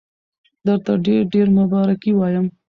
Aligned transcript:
درته 0.65 0.91
ډېر 1.05 1.23
ډېر 1.33 1.47
مبارکي 1.59 2.11
وایم. 2.15 2.45